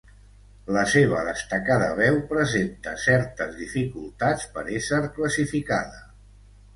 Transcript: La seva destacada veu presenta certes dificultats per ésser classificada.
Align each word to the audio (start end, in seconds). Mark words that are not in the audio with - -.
La 0.75 0.83
seva 0.91 1.19
destacada 1.25 1.89
veu 1.99 2.15
presenta 2.31 2.93
certes 3.03 3.53
dificultats 3.59 4.49
per 4.57 4.65
ésser 4.79 5.03
classificada. 5.19 6.01